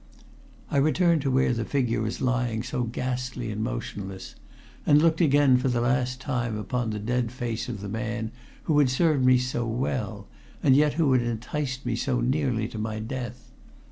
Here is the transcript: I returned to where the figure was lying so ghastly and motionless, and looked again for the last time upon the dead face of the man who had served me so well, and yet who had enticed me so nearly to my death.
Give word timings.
I 0.71 0.77
returned 0.77 1.21
to 1.21 1.29
where 1.29 1.53
the 1.53 1.63
figure 1.63 2.01
was 2.01 2.21
lying 2.21 2.63
so 2.63 2.85
ghastly 2.85 3.51
and 3.51 3.63
motionless, 3.63 4.33
and 4.83 4.99
looked 4.99 5.21
again 5.21 5.57
for 5.57 5.67
the 5.69 5.79
last 5.79 6.19
time 6.19 6.57
upon 6.57 6.89
the 6.89 6.97
dead 6.97 7.31
face 7.31 7.69
of 7.69 7.81
the 7.81 7.87
man 7.87 8.31
who 8.63 8.79
had 8.79 8.89
served 8.89 9.23
me 9.23 9.37
so 9.37 9.63
well, 9.67 10.25
and 10.63 10.75
yet 10.75 10.93
who 10.95 11.13
had 11.13 11.21
enticed 11.21 11.85
me 11.85 11.95
so 11.95 12.19
nearly 12.19 12.67
to 12.69 12.79
my 12.79 12.97
death. 12.99 13.51